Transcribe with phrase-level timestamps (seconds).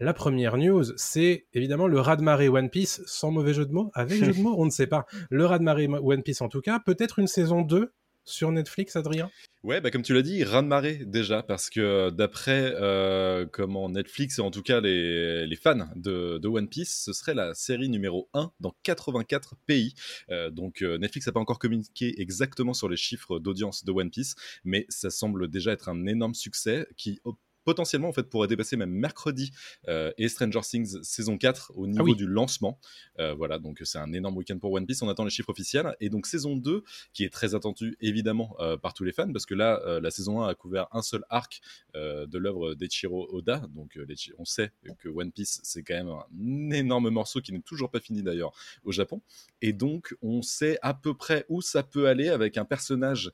[0.00, 4.24] la première news, c'est évidemment le raz-de-marée One Piece, sans mauvais jeu de mots, avec
[4.24, 5.06] jeu de mots, on ne sait pas.
[5.30, 7.92] Le raz-de-marée One Piece en tout cas, peut-être une saison 2
[8.24, 9.30] sur Netflix, Adrien?
[9.62, 14.42] Ouais, bah comme tu l'as dit, raz-de-marée déjà, parce que d'après euh, comment Netflix et
[14.42, 18.28] en tout cas les, les fans de, de, One Piece, ce serait la série numéro
[18.34, 19.94] 1 dans 84 pays.
[20.30, 24.10] Euh, donc euh, Netflix n'a pas encore communiqué exactement sur les chiffres d'audience de One
[24.10, 24.34] Piece,
[24.64, 27.20] mais ça semble déjà être un énorme succès qui
[27.64, 29.50] potentiellement en fait pourrait dépasser même mercredi
[29.88, 32.78] euh, et Stranger Things saison 4 au niveau ah du lancement.
[33.18, 35.02] Euh, voilà, donc c'est un énorme week-end pour One Piece.
[35.02, 38.76] On attend les chiffres officiels et donc saison 2 qui est très attendue évidemment euh,
[38.76, 41.60] par tous les fans parce que là la saison 1 a couvert un seul arc
[41.94, 43.62] de l'œuvre d'Eichiro Oda.
[43.74, 43.98] Donc
[44.38, 48.00] on sait que One Piece c'est quand même un énorme morceau qui n'est toujours pas
[48.00, 48.52] fini d'ailleurs
[48.84, 49.22] au Japon
[49.62, 53.30] et donc on sait à peu près où ça peut aller avec un personnage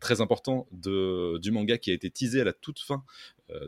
[0.00, 3.04] très important de, du manga qui a été teasé à la toute fin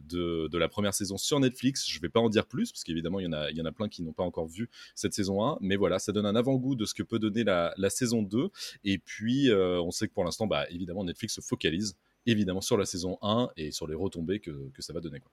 [0.04, 1.88] de, de, la première saison sur Netflix.
[1.88, 3.62] Je ne vais pas en dire plus, parce qu'évidemment, il y, en a, il y
[3.62, 5.58] en a plein qui n'ont pas encore vu cette saison 1.
[5.60, 8.50] Mais voilà, ça donne un avant-goût de ce que peut donner la, la saison 2.
[8.84, 12.76] Et puis, euh, on sait que pour l'instant, bah, évidemment, Netflix se focalise évidemment sur
[12.76, 15.20] la saison 1 et sur les retombées que, que ça va donner.
[15.20, 15.30] Quoi.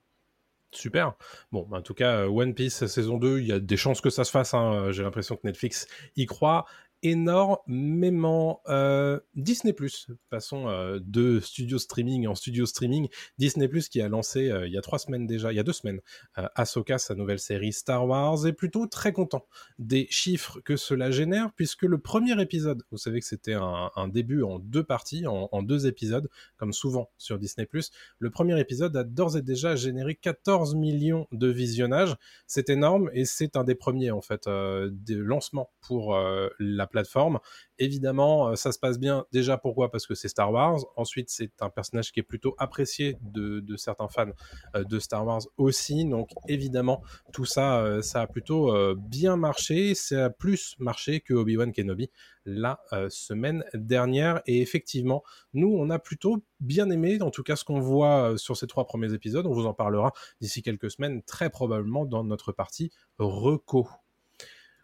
[0.72, 1.14] Super.
[1.50, 4.22] Bon, en tout cas, One Piece saison 2, il y a des chances que ça
[4.22, 4.54] se fasse.
[4.54, 4.92] Hein.
[4.92, 6.64] J'ai l'impression que Netflix y croit
[7.02, 8.60] énormément.
[8.68, 13.08] Euh, Disney Plus, passons euh, de studio streaming en studio streaming.
[13.38, 15.62] Disney Plus qui a lancé euh, il y a trois semaines déjà, il y a
[15.62, 16.00] deux semaines,
[16.38, 19.46] euh, Ahsoka, sa nouvelle série Star Wars, est plutôt très content
[19.78, 24.42] des chiffres que cela génère, puisque le premier épisode, vous savez que c'était un, début
[24.42, 27.90] en deux parties, en, en, deux épisodes, comme souvent sur Disney Plus.
[28.18, 32.16] Le premier épisode a d'ores et déjà généré 14 millions de visionnages.
[32.46, 36.18] C'est énorme et c'est un des premiers en fait de lancement pour
[36.58, 37.38] la plateforme.
[37.78, 39.90] Évidemment, euh, ça se passe bien déjà pourquoi?
[39.90, 40.80] Parce que c'est Star Wars.
[40.96, 44.32] Ensuite, c'est un personnage qui est plutôt apprécié de, certains fans
[44.76, 46.04] euh, de Star Wars aussi.
[46.04, 47.02] Donc évidemment,
[47.32, 49.94] tout ça, euh, ça a plutôt bien marché.
[49.94, 52.10] Ça a plus marché que Obi-Wan Kenobi
[52.44, 54.42] la semaine dernière.
[54.46, 55.22] Et effectivement,
[55.54, 58.84] nous, on a plutôt bien aimé, en tout cas ce qu'on voit sur ces trois
[58.86, 59.46] premiers épisodes.
[59.46, 63.88] On vous en parlera d'ici quelques semaines, très probablement dans notre partie reco.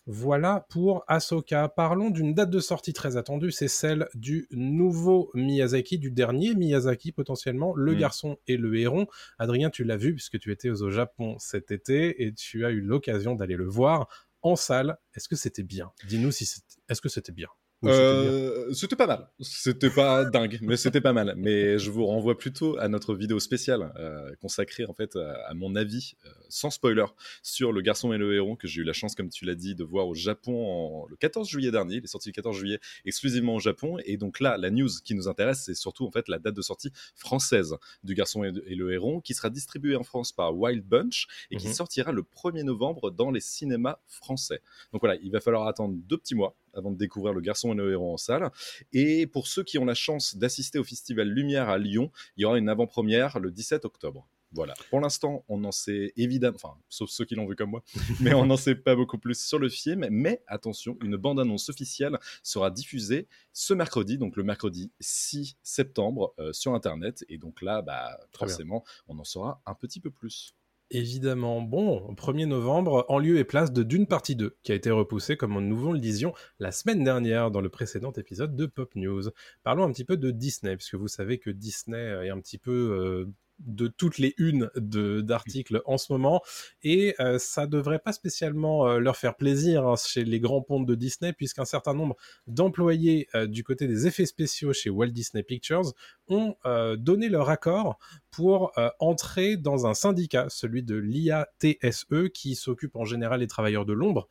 [0.06, 1.68] Voilà pour Ahsoka.
[1.68, 7.10] Parlons d'une date de sortie très attendue, c'est celle du nouveau Miyazaki, du dernier Miyazaki
[7.10, 7.98] potentiellement, Le mm.
[7.98, 9.06] garçon et le héron.
[9.38, 12.80] Adrien, tu l'as vu puisque tu étais au Japon cet été et tu as eu
[12.80, 14.08] l'occasion d'aller le voir
[14.42, 14.96] en salle.
[15.14, 15.90] Est-ce que c'était bien?
[16.06, 16.48] Dis-nous si
[16.88, 17.48] est-ce que c'était bien?
[17.84, 19.28] Euh, c'était pas mal.
[19.40, 21.34] C'était pas dingue, mais c'était pas mal.
[21.36, 25.74] Mais je vous renvoie plutôt à notre vidéo spéciale euh, consacrée en fait à, mon
[25.76, 27.04] avis, euh, sans spoiler,
[27.42, 29.74] sur Le Garçon et le Héron que j'ai eu la chance, comme tu l'as dit,
[29.74, 31.96] de voir au Japon le 14 juillet dernier.
[31.96, 33.98] Il est sorti le 14 juillet exclusivement au Japon.
[34.04, 36.62] Et donc là, la news qui nous intéresse, c'est surtout en fait la date de
[36.62, 41.26] sortie française du Garçon et, le Héron, qui sera distribuée en France par Wild Bunch
[41.50, 41.74] et qui mhm.
[41.74, 44.60] sortira le 1er novembre dans les cinémas français.
[44.92, 47.76] Donc voilà, il va falloir attendre deux petits mois avant de découvrir Le Garçon et
[47.76, 48.50] le Héron en salle.
[48.92, 52.44] Et pour ceux qui ont la chance d'assister au Festival Lumière à Lyon, il y
[52.44, 54.28] aura une avant-première le 17 octobre.
[54.56, 54.74] Voilà.
[54.88, 57.82] Pour l'instant, on n'en sait évidemment, enfin, sauf ceux qui l'ont vu comme moi,
[58.20, 60.06] mais on n'en sait pas beaucoup plus sur le film.
[60.10, 66.54] Mais attention, une bande-annonce officielle sera diffusée ce mercredi, donc le mercredi 6 septembre, euh,
[66.54, 67.24] sur Internet.
[67.28, 70.54] Et donc là, bah, forcément, on en saura un petit peu plus.
[70.90, 71.62] Évidemment.
[71.62, 75.36] Bon, 1er novembre, en lieu et place de Dune partie 2, qui a été repoussé,
[75.36, 79.24] comme nous le disions, la semaine dernière dans le précédent épisode de Pop News.
[79.64, 82.70] Parlons un petit peu de Disney, puisque vous savez que Disney est un petit peu
[82.70, 83.26] euh,
[83.58, 86.42] de toutes les unes d'articles en ce moment.
[86.82, 90.86] Et euh, ça devrait pas spécialement euh, leur faire plaisir hein, chez les grands pontes
[90.86, 92.16] de Disney puisqu'un certain nombre
[92.46, 95.92] d'employés euh, du côté des effets spéciaux chez Walt Disney Pictures
[96.28, 96.56] ont
[96.98, 97.98] donné leur accord
[98.36, 102.04] pour entrer dans un syndicat, celui de l'IATSE
[102.34, 104.28] qui s'occupe en général des travailleurs de l'ombre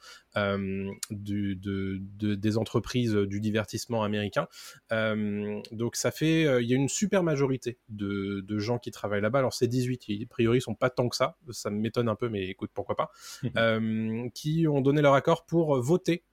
[1.10, 4.48] du, de, des entreprises du divertissement américain.
[4.92, 9.40] donc ça fait, il y a une super majorité de, de gens qui travaillent là-bas.
[9.40, 12.30] Alors c'est 18, a priori ils sont pas tant que ça, ça m'étonne un peu,
[12.30, 13.12] mais écoute, pourquoi pas,
[13.58, 16.24] euh, qui ont donné leur accord pour voter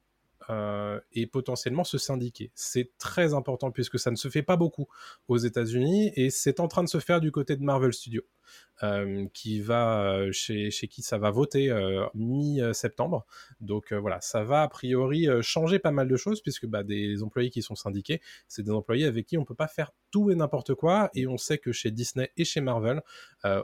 [0.50, 2.50] euh, et potentiellement se syndiquer.
[2.55, 4.89] C'est très important puisque ça ne se fait pas beaucoup
[5.29, 8.25] aux États-Unis et c'est en train de se faire du côté de Marvel Studios.
[9.32, 11.72] Qui va chez, chez, qui ça va voter
[12.14, 13.25] mi-septembre.
[13.60, 17.50] Donc voilà, ça va a priori changer pas mal de choses puisque bah, des employés
[17.50, 20.75] qui sont syndiqués, c'est des employés avec qui on peut pas faire tout et n'importe
[20.75, 21.10] quoi.
[21.14, 23.02] Et on sait que chez Disney et chez Marvel,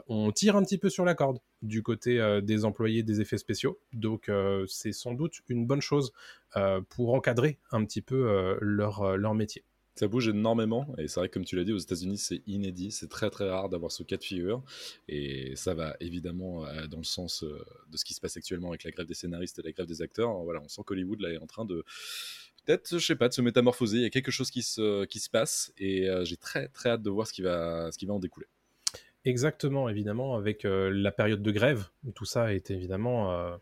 [0.07, 3.77] on tire un petit peu sur la corde du côté des employés des effets spéciaux.
[3.91, 4.31] Donc
[4.67, 6.13] c'est sans doute une bonne chose
[6.87, 9.65] pour encadrer un petit peu leur métier.
[9.99, 12.89] Ça bouge énormément et c'est vrai que comme tu l'as dit aux États-Unis c'est inédit,
[12.89, 14.63] c'est très très rare d'avoir ce cas de figure
[15.09, 17.61] et ça va évidemment euh, dans le sens euh,
[17.91, 20.01] de ce qui se passe actuellement avec la grève des scénaristes et la grève des
[20.01, 20.31] acteurs.
[20.45, 21.83] Voilà, on sent qu'Hollywood là est en train de
[22.63, 23.97] peut-être, je sais pas, de se métamorphoser.
[23.97, 26.91] Il y a quelque chose qui se, qui se passe et euh, j'ai très très
[26.91, 28.47] hâte de voir ce qui va, ce qui va en découler.
[29.25, 33.59] Exactement, évidemment, avec la période de grève, tout ça est évidemment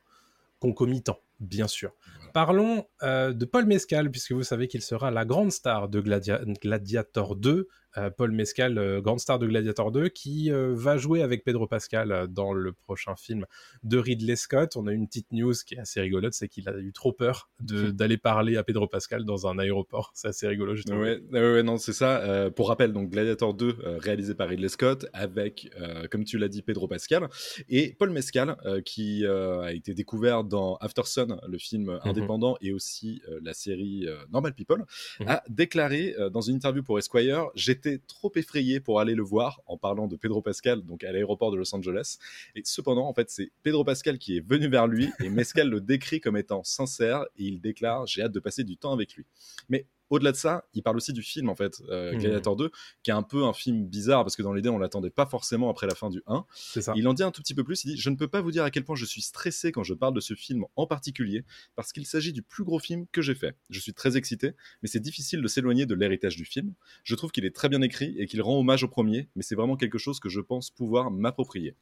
[0.59, 1.93] concomitant bien sûr.
[2.33, 7.35] Parlons euh, de Paul Mescal, puisque vous savez qu'il sera la grande star de Gladiator
[7.35, 7.67] 2
[7.97, 12.27] euh, Paul Mescal, euh, grande star de Gladiator 2, qui va jouer avec Pedro Pascal
[12.29, 13.45] dans le prochain film
[13.81, 14.75] de Ridley Scott.
[14.75, 17.49] On a une petite news qui est assez rigolote, c'est qu'il a eu trop peur
[17.59, 20.11] d'aller parler à Pedro Pascal dans un aéroport.
[20.13, 20.99] C'est assez rigolo, je trouve.
[20.99, 22.51] Ouais, ouais, non, c'est ça.
[22.55, 25.71] pour rappel, donc Gladiator 2, réalisé par Ridley Scott, avec,
[26.11, 27.27] comme tu l'as dit, Pedro Pascal
[27.67, 31.99] et Paul Mescal, qui a été découvert dans After Sun, le film mhm.
[32.03, 34.85] indépendant, et aussi la série Normal People,
[35.19, 35.27] mhm.
[35.27, 39.77] a déclaré dans une interview pour Esquire, j'étais trop effrayé pour aller le voir en
[39.77, 42.17] parlant de Pedro Pascal, donc à l'aéroport de Los Angeles.
[42.55, 45.81] Et cependant, en fait, c'est Pedro Pascal qui est venu vers lui et Mescal le
[45.81, 49.25] décrit comme étant sincère et il déclare J'ai hâte de passer du temps avec lui.
[49.69, 52.17] Mais au-delà de ça, il parle aussi du film en fait, euh, mmh.
[52.19, 52.71] Gladiator 2,
[53.03, 55.69] qui est un peu un film bizarre parce que dans l'idée on l'attendait pas forcément
[55.69, 56.45] après la fin du 1.
[56.55, 56.93] Ça.
[56.95, 57.83] Il en dit un tout petit peu plus.
[57.83, 59.83] Il dit Je ne peux pas vous dire à quel point je suis stressé quand
[59.83, 61.43] je parle de ce film en particulier
[61.75, 63.55] parce qu'il s'agit du plus gros film que j'ai fait.
[63.69, 66.73] Je suis très excité, mais c'est difficile de s'éloigner de l'héritage du film.
[67.03, 69.55] Je trouve qu'il est très bien écrit et qu'il rend hommage au premier, mais c'est
[69.55, 71.75] vraiment quelque chose que je pense pouvoir m'approprier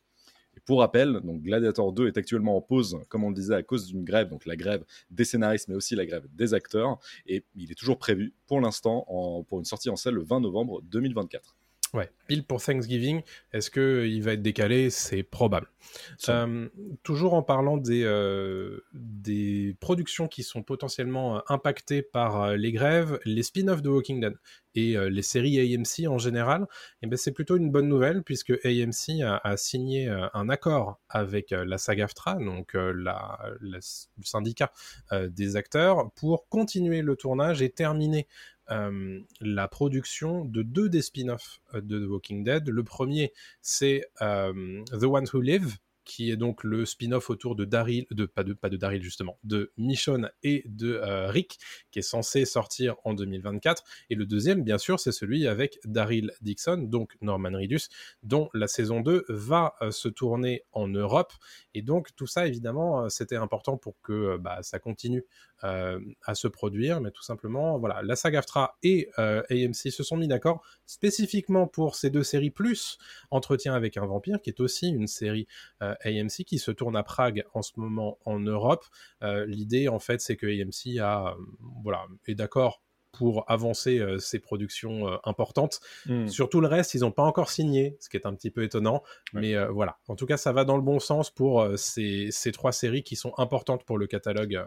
[0.61, 3.87] pour rappel, donc Gladiator 2 est actuellement en pause, comme on le disait, à cause
[3.87, 6.99] d'une grève, donc la grève des scénaristes, mais aussi la grève des acteurs.
[7.27, 9.05] Et il est toujours prévu pour l'instant
[9.47, 11.55] pour une sortie en salle le 20 novembre 2024.
[11.95, 13.21] Ouais, pile pour Thanksgiving.
[13.53, 14.89] Est-ce qu'il va être décalé?
[14.89, 15.67] C'est probable.
[16.27, 16.67] Euh,
[17.03, 23.17] toujours en parlant des, euh, des productions qui sont potentiellement euh, impactées par les grèves,
[23.23, 24.33] les spin-offs de Walking Dead
[24.77, 26.67] et les séries AMC en général,
[27.01, 31.77] eh ben c'est plutôt une bonne nouvelle puisque AMC a, signé un accord avec la
[31.77, 34.73] SAG-AFTRA, donc la, le syndicat
[35.29, 38.27] des acteurs, pour continuer le tournage et terminer
[38.71, 42.67] euh, la production de deux des spin-offs euh, de The Walking Dead.
[42.69, 47.65] Le premier, c'est euh, The Ones Who Live, qui est donc le spin-off autour de
[47.65, 51.59] Daryl, de pas de pas de Daryl justement, de Michonne et de Rick,
[51.91, 53.83] qui est censé sortir en 2024.
[54.09, 57.89] Et le deuxième, bien sûr, c'est celui avec Daryl Dixon, donc Norman Reedus,
[58.23, 61.33] dont la saison 2 va se tourner en Europe.
[61.73, 65.25] Et donc tout ça, évidemment, c'était important pour que bah, ça continue
[65.63, 70.03] euh, à se produire, mais tout simplement, voilà, la saga AFTRA et euh, AMC se
[70.03, 72.97] sont mis d'accord spécifiquement pour ces deux séries, plus
[73.31, 75.47] Entretien avec un vampire, qui est aussi une série
[75.81, 78.85] euh, AMC qui se tourne à Prague en ce moment en Europe.
[79.21, 81.35] L'idée, en fait, c'est que AMC a,
[81.83, 82.81] voilà, est d'accord
[83.17, 85.79] pour avancer euh, ces productions euh, importantes.
[86.05, 86.27] Hmm.
[86.27, 88.63] Sur tout le reste, ils n'ont pas encore signé, ce qui est un petit peu
[88.63, 89.03] étonnant.
[89.33, 92.51] Mais euh, voilà, en tout cas, ça va dans le bon sens pour ces, ces,
[92.51, 94.63] trois séries qui sont importantes pour le catalogue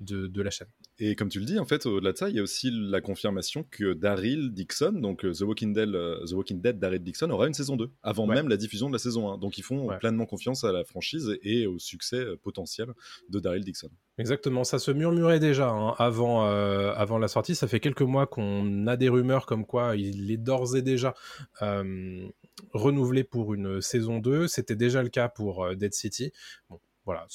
[0.00, 0.68] de, de, la chaîne.
[0.98, 3.00] Et comme tu le dis, en fait, au-delà de ça, il y a aussi la
[3.00, 7.54] confirmation que Daryl Dixon, donc The Walking Dead, The Walking Dead Daryl Dixon, aura une
[7.54, 9.38] saison 2, avant même la diffusion de la saison 1.
[9.38, 12.88] Donc ils font pleinement confiance à la franchise et au succès potentiel
[13.28, 13.90] de Daryl Dixon.
[14.18, 17.54] Exactement, ça se murmurait déjà hein, avant, euh, avant la sortie.
[17.54, 21.14] Ça fait quelques mois qu'on a des rumeurs comme quoi il est d'ores et déjà
[21.62, 22.28] euh,
[22.72, 24.48] renouvelé pour une saison 2.
[24.48, 26.32] C'était déjà le cas pour euh, Dead City.
[26.68, 27.26] Bon, voilà,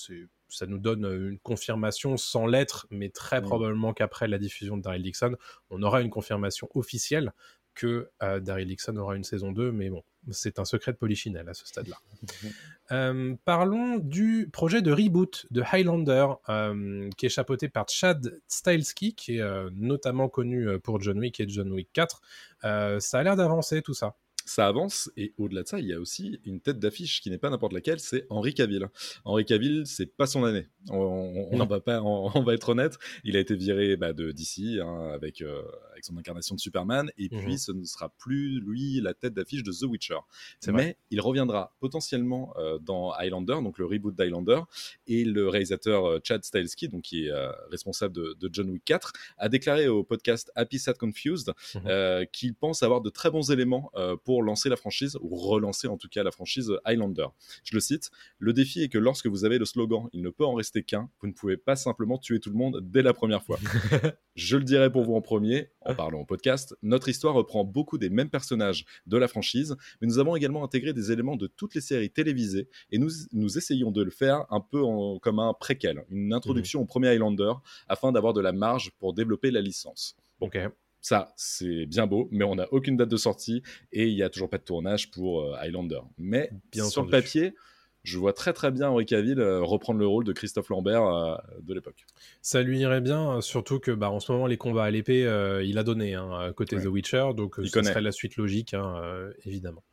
[0.53, 3.45] ça nous donne une confirmation sans lettre, mais très mm.
[3.45, 5.35] probablement qu'après la diffusion de Daryl Dixon,
[5.69, 7.33] on aura une confirmation officielle
[7.75, 11.53] que Daryl Dixon aura une saison 2, mais bon, c'est un secret de polichinelle à
[11.53, 11.97] ce stade-là.
[12.91, 19.15] Euh, parlons du projet de reboot de Highlander, euh, qui est chapeauté par Chad Stileski,
[19.15, 22.21] qui est euh, notamment connu pour John Wick et John Wick 4.
[22.61, 25.99] ça a l'air d'avancer tout ça ça avance et au-delà de ça, il y a
[25.99, 28.87] aussi une tête d'affiche qui n'est pas n'importe laquelle, c'est Henri Cavill.
[29.25, 30.67] Henri Cavill, c'est pas son année.
[30.89, 32.97] On, va pas, on, va être honnête.
[33.23, 35.41] Il a été viré bah, de DC hein, avec
[35.91, 37.57] avec son incarnation de Superman et puis mhm.
[37.57, 40.19] ce ne sera plus lui la tête d'affiche de The Witcher.
[40.67, 44.61] Mais il reviendra potentiellement dans Highlander, donc le reboot d'Highlander
[45.07, 47.31] et le réalisateur Chad Stahelski, donc qui est
[47.69, 52.25] responsable de, John Wick 4, a déclaré au podcast Happy Sad Confused mhm.
[52.31, 53.91] qu'il pense avoir de très bons éléments
[54.23, 57.27] pour pour lancer la franchise, ou relancer en tout cas la franchise Highlander.
[57.63, 58.09] Je le cite,
[58.39, 61.07] le défi est que lorsque vous avez le slogan «il ne peut en rester qu'un»,
[61.21, 63.59] vous ne pouvez pas simplement tuer tout le monde dès la première fois.
[64.35, 67.99] Je le dirai pour vous en premier, en parlant au podcast, notre histoire reprend beaucoup
[67.99, 71.75] des mêmes personnages de la franchise, mais nous avons également intégré des éléments de toutes
[71.75, 74.81] les séries télévisées et nous, nous essayons de le faire un peu
[75.21, 77.53] comme un préquel, une introduction au premier Highlander,
[77.87, 80.15] afin d'avoir de la marge pour développer la licence.
[80.39, 80.57] Ok.
[81.03, 84.29] Ça, c'est bien beau, mais on n'a aucune date de sortie et il n'y a
[84.29, 85.99] toujours pas de tournage pour euh, Highlander.
[86.17, 87.55] Mais bien sur le papier,
[88.03, 91.35] je vois très très bien Henri Cavill euh, reprendre le rôle de Christophe Lambert euh,
[91.61, 92.05] de l'époque.
[92.41, 95.23] Ça lui irait bien, surtout que bah, en ce moment les combats à l'épée,
[95.65, 99.01] il a donné hein, côté The Witcher, donc ce serait la suite logique, hein,
[99.43, 99.83] évidemment.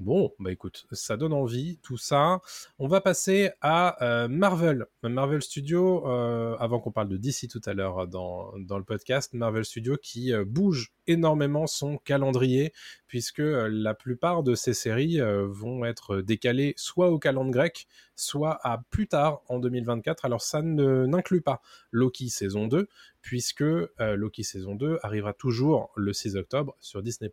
[0.00, 2.40] Bon, bah écoute, ça donne envie, tout ça.
[2.78, 4.86] On va passer à euh, Marvel.
[5.02, 9.34] Marvel Studio, euh, avant qu'on parle de DC tout à l'heure dans, dans, le podcast,
[9.34, 12.72] Marvel Studio qui euh, bouge énormément son calendrier,
[13.08, 17.86] puisque la plupart de ces séries vont être décalées soit au calendrier grec,
[18.16, 20.24] soit à plus tard en 2024.
[20.24, 22.88] Alors ça n'inclut pas Loki saison 2,
[23.22, 27.30] puisque euh, Loki saison 2 arrivera toujours le 6 octobre sur Disney+.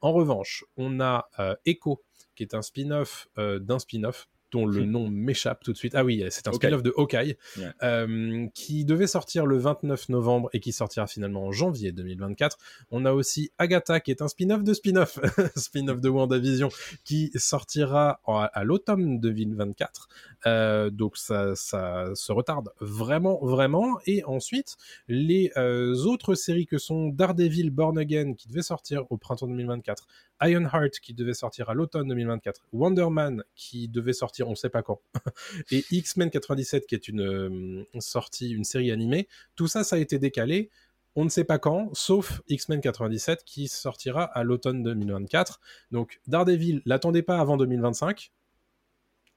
[0.00, 2.02] En revanche, on a euh, Echo,
[2.34, 5.94] qui est un spin-off euh, d'un spin-off dont le nom m'échappe tout de suite.
[5.94, 7.36] Ah oui, c'est un spin-off de Hawkeye,
[7.82, 12.58] euh, qui devait sortir le 29 novembre et qui sortira finalement en janvier 2024.
[12.90, 15.18] On a aussi Agatha, qui est un spin-off de spin-off,
[15.56, 16.68] spin-off de WandaVision,
[17.04, 20.08] qui sortira à, l'automne 2024.
[20.46, 23.98] Euh, donc ça, ça se retarde vraiment, vraiment.
[24.06, 24.76] Et ensuite,
[25.08, 30.06] les euh, autres séries que sont Daredevil Born Again, qui devait sortir au printemps 2024,
[30.42, 34.70] Ironheart, qui devait sortir à l'automne 2024, Wonder Man, qui devait sortir on ne sait
[34.70, 35.00] pas quand.
[35.70, 39.98] et X-Men 97, qui est une euh, sortie, une série animée, tout ça, ça a
[39.98, 40.70] été décalé.
[41.14, 45.60] On ne sait pas quand, sauf X-Men 97 qui sortira à l'automne 2024.
[45.90, 48.32] Donc Daredevil, l'attendez pas avant 2025.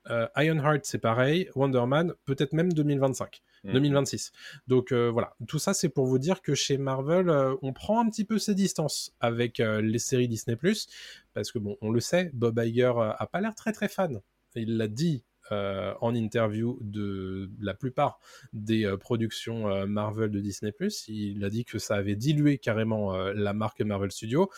[0.09, 1.49] Euh, Ironheart, c'est pareil.
[1.55, 3.41] Wonder Man, peut-être même 2025.
[3.65, 4.31] 2026.
[4.31, 4.59] Mhm.
[4.67, 7.29] Donc euh, voilà, tout ça c'est pour vous dire que chez Marvel,
[7.61, 10.55] on prend un petit peu ses distances avec les séries Disney⁇
[11.33, 14.21] parce que bon, on le sait, Bob Iger a pas l'air très très fan
[14.55, 18.19] il l'a dit euh, en interview de la plupart
[18.53, 20.71] des euh, productions euh, Marvel de Disney+.
[21.07, 24.49] Il a dit que ça avait dilué carrément la marque Marvel Studios.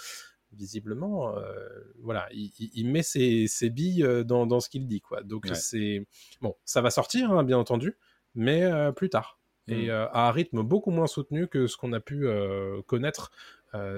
[0.54, 1.34] Visiblement,
[2.00, 5.24] voilà, il, met ses, billes dans, ce qu'il dit, quoi.
[5.24, 6.06] Donc c'est
[6.42, 7.96] bon, ça va sortir, hein, bien entendu,
[8.36, 9.92] mais plus tard et mm.
[10.12, 12.28] à un rythme beaucoup moins soutenu que ce qu'on a pu
[12.86, 13.32] connaître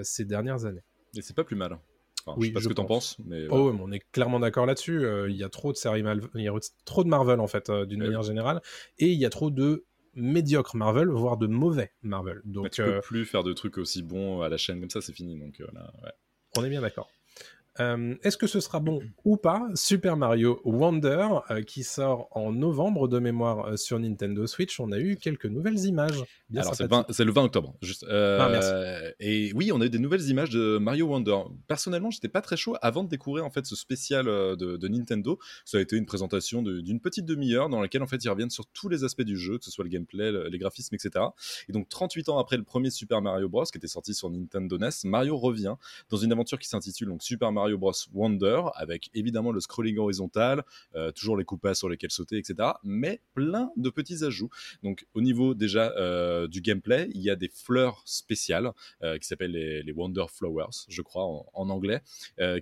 [0.03, 0.83] ces dernières années.
[1.17, 1.79] Et c'est pas plus mal
[2.27, 5.05] oui, je sais pas ce que t'en penses, mais, oh, on est clairement d'accord là-dessus.
[5.05, 6.03] Euh, il y a trop de séries
[6.35, 6.53] il y a
[6.85, 8.61] trop de Marvel en fait, euh, d'une manière générale,
[8.99, 12.41] et il y a trop de médiocres Marvel, voire de mauvais Marvel.
[12.45, 15.01] Donc, tu peux euh, plus faire de trucs aussi bons à la chaîne comme ça,
[15.01, 15.37] c'est fini.
[15.37, 15.61] Donc
[16.57, 17.09] On est bien d'accord.
[17.79, 19.67] Euh, est-ce que ce sera bon ou pas?
[19.75, 24.79] Super Mario Wonder euh, qui sort en novembre de mémoire euh, sur Nintendo Switch.
[24.79, 26.23] On a eu quelques nouvelles images.
[26.55, 27.75] Alors c'est le, 20 octobre.
[27.81, 28.05] Juste.
[28.09, 28.51] Ah,
[29.19, 31.37] et oui, on a eu des nouvelles images de Mario Wonder.
[31.67, 35.39] Personnellement, j'étais pas très chaud avant de découvrir en fait ce spécial de, Nintendo.
[35.65, 38.67] Ça a été une présentation d'une petite demi-heure dans laquelle en fait ils reviennent sur
[38.67, 41.25] tous les aspects du jeu, que ce soit le gameplay, les graphismes, etc.
[41.67, 44.77] Et donc 38 ans après le premier Super Mario Bros qui était sorti sur Nintendo
[44.77, 45.75] NES, Mario revient
[46.09, 49.97] dans une aventure qui s'intitule donc Super Mario Mario Bros Wonder, avec évidemment le scrolling
[49.97, 50.63] horizontal,
[50.95, 52.71] euh, toujours les coupas sur lesquels sauter, etc.
[52.83, 54.49] Mais plein de petits ajouts.
[54.83, 59.27] Donc au niveau déjà euh, du gameplay, il y a des fleurs spéciales euh, qui
[59.27, 62.01] s'appellent les, Wonder Flowers, je crois en, anglais,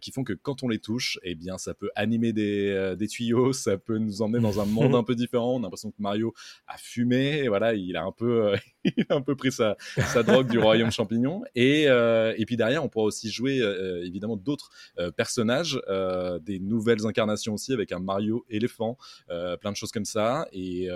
[0.02, 3.54] qui font que quand on les touche, eh bien ça peut animer des, des, tuyaux,
[3.54, 5.56] ça peut nous emmener dans un monde un peu différent.
[5.56, 6.34] On a l'impression que Mario
[6.68, 8.54] a fumé, et voilà, il a un peu,
[8.84, 11.42] il a un peu pris sa, sa drogue du royaume champignon.
[11.56, 13.62] Et, et puis derrière, on pourra aussi jouer
[14.04, 14.70] évidemment d'autres
[15.16, 18.98] personnages, euh, des nouvelles incarnations aussi avec un Mario éléphant,
[19.30, 20.48] euh, plein de choses comme ça.
[20.52, 20.90] Et,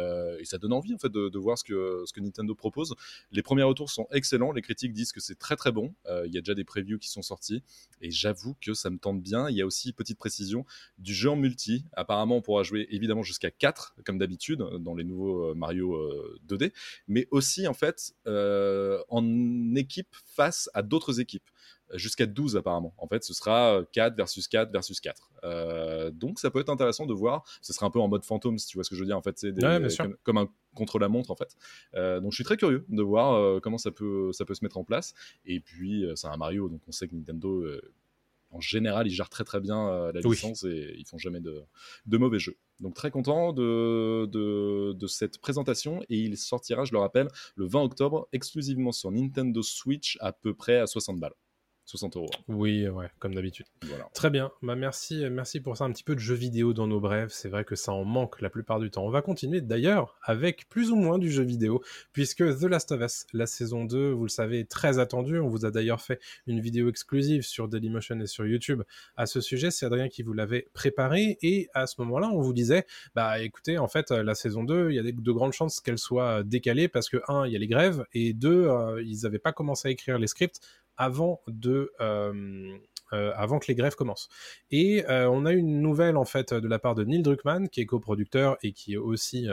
[0.43, 2.93] ça donne envie en fait de, voir ce que, ce que Nintendo propose.
[3.31, 5.93] Les premiers retours sont excellents, les critiques disent que c'est très très bon.
[6.25, 7.63] Il y a déjà des previews qui sont sortis
[7.99, 9.49] et j'avoue que ça me tente bien.
[9.49, 10.65] Il y a aussi, petite précision,
[10.99, 11.83] du jeu en multi.
[11.93, 15.99] Apparemment, on pourra jouer évidemment jusqu'à 4, comme d'habitude, dans les nouveaux Mario
[16.47, 16.71] 2D,
[17.07, 21.49] mais aussi en fait en équipe face à d'autres équipes
[21.94, 22.94] jusqu'à 12 apparemment.
[22.98, 25.32] En fait, ce sera 4 versus 4 versus 4.
[25.44, 27.44] Euh, donc ça peut être intéressant de voir.
[27.62, 29.18] Ce sera un peu en mode fantôme, si tu vois ce que je veux dire.
[29.18, 29.54] En fait, c'est
[30.24, 31.56] comme, un contre-la-montre, en fait.
[31.96, 34.63] Euh, donc je suis très curieux de voir euh, comment ça peut, ça peut se
[34.63, 35.13] mettre en place.
[35.46, 37.65] Et puis, c'est un Mario, donc on sait que Nintendo,
[38.51, 41.63] en général, ils gèrent très très bien la licence et ils font jamais de,
[42.06, 42.58] de, mauvais jeux.
[42.80, 47.65] Donc très content de, de, de, cette présentation et il sortira, je le rappelle, le
[47.65, 51.34] 20 octobre exclusivement sur Nintendo Switch à peu près à 60 balles.
[51.86, 52.30] 60 euros.
[52.48, 53.68] Oui, ouais, comme d'habitude.
[53.84, 54.10] Voilà.
[54.13, 54.51] Très bien.
[54.62, 55.86] Bah, merci, merci pour ça.
[55.86, 57.30] Un petit peu de jeux vidéo dans nos brèves.
[57.32, 59.06] C'est vrai que ça en manque la plupart du temps.
[59.06, 63.01] On va continuer d'ailleurs avec plus ou moins du jeu vidéo, puisque The Last of
[63.01, 65.39] Us, la saison 2, vous le savez, est très attendue.
[65.39, 68.82] On vous a d'ailleurs fait une vidéo exclusive sur Dailymotion et sur YouTube
[69.15, 69.72] à ce sujet.
[69.72, 71.38] C'est Adrien qui vous l'avait préparé.
[71.42, 74.96] Et à ce moment-là, on vous disait, bah écoutez, en fait, la saison 2, il
[74.96, 77.68] y a de grandes chances qu'elle soit décalée parce que, un, il y a les
[77.68, 80.60] grèves, et deux, euh, ils n'avaient pas commencé à écrire les scripts
[80.97, 82.77] avant de euh,
[83.13, 84.29] euh, avant que les grèves commencent.
[84.71, 87.81] Et euh, on a une nouvelle en fait de la part de Neil Druckmann, qui
[87.81, 89.47] est coproducteur et qui est aussi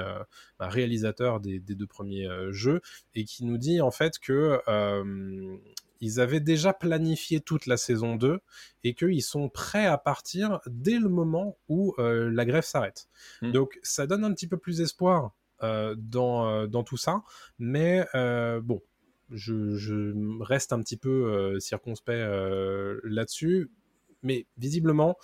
[0.59, 2.81] bah, réalisateur des, deux premiers jeux,
[3.15, 4.59] et qui nous dit en fait que
[6.01, 8.41] ils avaient déjà planifié toute la saison 2
[8.83, 13.09] et qu'ils sont prêts à partir dès le moment où la grève s'arrête.
[13.43, 13.53] Hmm.
[13.53, 17.23] Donc ça donne un petit peu plus espoir dans, dans tout ça,
[17.59, 18.07] mais
[18.63, 18.81] bon,
[19.33, 23.71] je, reste un petit peu euh, circonspect euh, là-dessus.
[24.23, 25.17] Mais visiblement,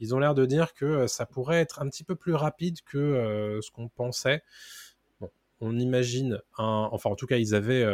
[0.00, 2.78] ils ont l'air de dire que euh, ça pourrait être un petit peu plus rapide
[2.86, 4.42] que ce qu'on pensait.
[5.60, 7.86] on imagine, un, enfin en tout cas, ils avaient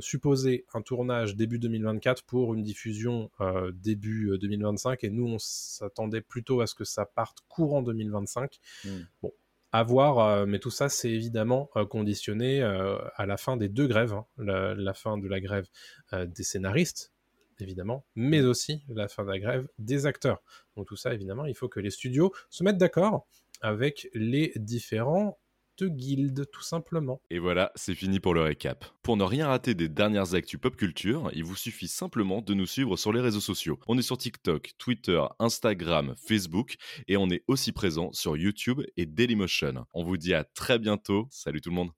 [0.00, 3.30] supposé un tournage début 2024 pour une diffusion
[3.74, 8.58] début 2025, et nous, on s'attendait plutôt à ce que ça parte courant 2025.
[8.84, 8.90] Mmh.
[9.22, 9.32] Bon,
[9.72, 13.68] à voir, euh, mais tout ça, c'est évidemment euh, conditionné euh, à la fin des
[13.68, 14.26] deux grèves, hein.
[14.38, 15.66] la, fin de la grève
[16.12, 17.12] des scénaristes,
[17.60, 20.42] évidemment, mais aussi la fin de la grève des acteurs.
[20.76, 23.26] Donc tout ça, évidemment, il faut que les studios se mettent d'accord
[23.60, 25.38] avec les différents
[25.86, 27.20] guilde, tout simplement.
[27.30, 28.84] Et voilà, c'est fini pour le récap.
[29.02, 32.66] Pour ne rien rater des dernières actus pop culture, il vous suffit simplement de nous
[32.66, 33.78] suivre sur les réseaux sociaux.
[33.86, 39.06] On est sur TikTok, Twitter, Instagram, Facebook et on est aussi présent sur YouTube et
[39.06, 39.86] Dailymotion.
[39.94, 41.28] On vous dit à très bientôt.
[41.30, 41.86] Salut tout le monde.